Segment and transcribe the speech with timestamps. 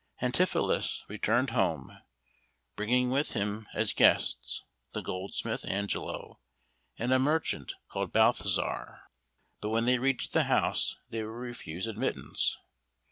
[0.19, 1.99] Antipholus returned home,
[2.75, 6.39] bringing with him as guests the goldsmith Angelo
[6.97, 9.01] and a merchant called Balthazar,
[9.59, 12.57] but when they reached the house they were refused admittance.